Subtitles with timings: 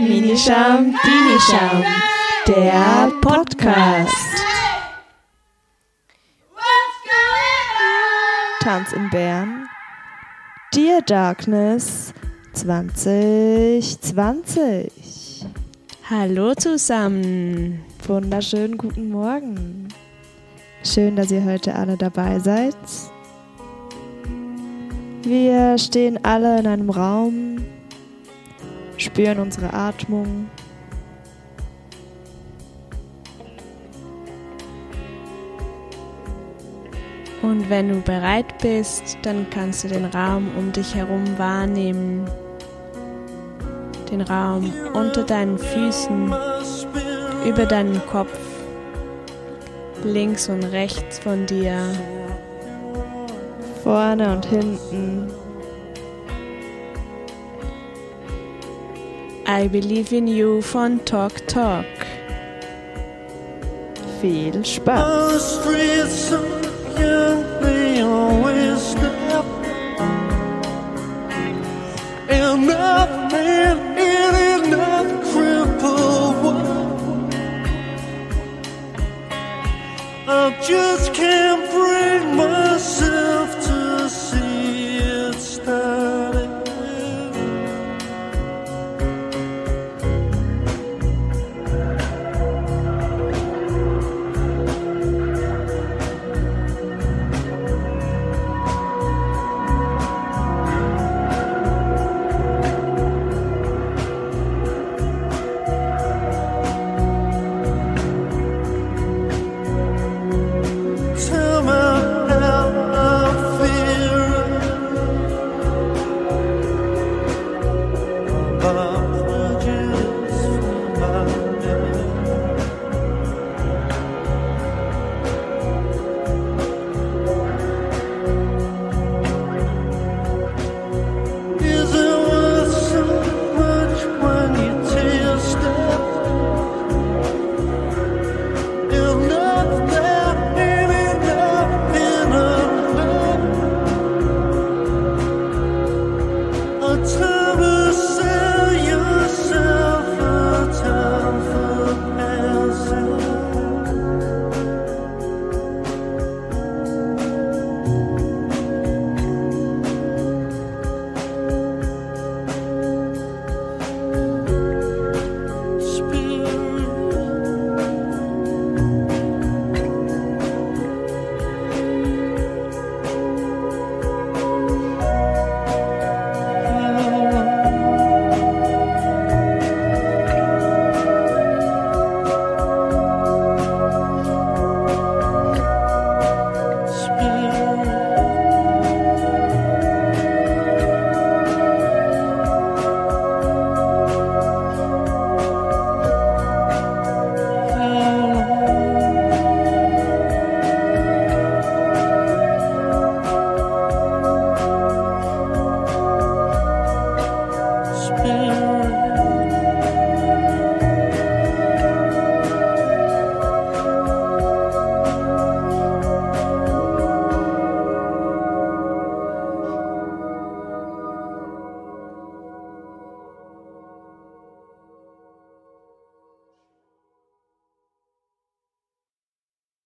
[0.00, 1.84] Minischam, Dinischam,
[2.48, 4.34] der Podcast.
[8.60, 9.68] Tanz in Bern,
[10.72, 12.14] Dear Darkness
[12.54, 15.44] 2020.
[16.08, 17.84] Hallo zusammen.
[18.06, 19.88] Wunderschönen guten Morgen.
[20.82, 22.74] Schön, dass ihr heute alle dabei seid.
[25.22, 27.49] Wir stehen alle in einem Raum,
[29.00, 30.48] spüren unsere Atmung.
[37.42, 42.28] Und wenn du bereit bist, dann kannst du den Raum um dich herum wahrnehmen.
[44.10, 46.34] Den Raum unter deinen Füßen,
[47.46, 48.38] über deinen Kopf,
[50.04, 51.80] links und rechts von dir,
[53.82, 55.39] vorne und hinten.
[59.52, 61.84] I Believe in You von Talk Talk.
[64.20, 65.58] Viel Spaß.